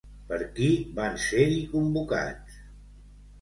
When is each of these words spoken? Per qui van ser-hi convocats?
Per 0.29 0.37
qui 0.53 0.69
van 0.99 1.19
ser-hi 1.25 1.59
convocats? 1.75 2.59